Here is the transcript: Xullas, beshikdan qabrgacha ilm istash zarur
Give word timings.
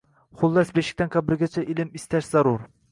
Xullas, 0.39 0.71
beshikdan 0.79 1.13
qabrgacha 1.17 1.67
ilm 1.77 1.95
istash 2.03 2.35
zarur 2.37 2.69